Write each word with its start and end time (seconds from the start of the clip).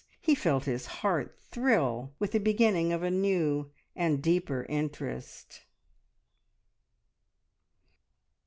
He 0.19 0.33
felt 0.33 0.63
his 0.63 0.87
heart 0.87 1.37
thrill 1.37 2.15
with 2.17 2.31
the 2.31 2.39
beginning 2.39 2.91
of 2.91 3.03
a 3.03 3.11
new 3.11 3.69
and 3.95 4.19
deeper 4.19 4.65
interest. 4.67 5.61